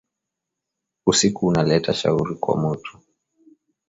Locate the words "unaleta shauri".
1.47-2.35